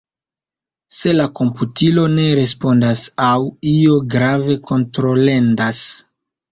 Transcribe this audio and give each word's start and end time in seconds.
Se 0.99 1.13
la 1.17 1.27
komputilo 1.39 2.07
ne 2.15 2.25
respondas 2.41 3.05
aŭ 3.29 3.37
io 3.75 4.01
grave 4.17 4.61
kontrolendas. 4.73 5.89